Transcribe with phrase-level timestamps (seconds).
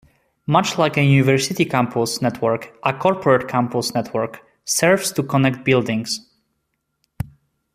[0.47, 6.27] Much like a university campus network, a corporate campus network serves to connect buildings.